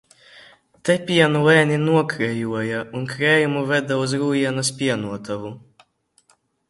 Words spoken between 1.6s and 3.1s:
nokrejoja un